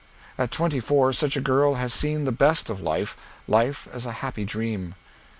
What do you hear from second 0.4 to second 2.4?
twenty four, such a girl has seen the